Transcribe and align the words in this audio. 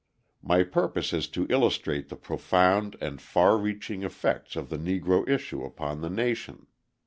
My 0.41 0.63
purpose 0.63 1.13
is 1.13 1.27
to 1.27 1.45
illustrate 1.51 2.09
the 2.09 2.15
profound 2.15 2.95
and 2.99 3.21
far 3.21 3.55
reaching 3.55 4.01
effects 4.01 4.55
of 4.55 4.69
the 4.69 4.79
Negro 4.79 5.29
issue 5.29 5.63
upon 5.63 6.01
the 6.01 6.09
nation. 6.09 6.65